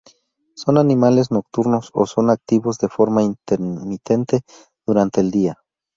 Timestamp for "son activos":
2.07-2.79